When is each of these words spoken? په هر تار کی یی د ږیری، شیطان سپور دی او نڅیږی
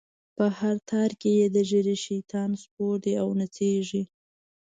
په 0.35 0.45
هر 0.59 0.75
تار 0.89 1.11
کی 1.21 1.31
یی 1.39 1.47
د 1.55 1.57
ږیری، 1.69 1.97
شیطان 2.05 2.49
سپور 2.61 2.95
دی 3.03 3.13
او 3.21 3.29
نڅیږی 3.39 4.03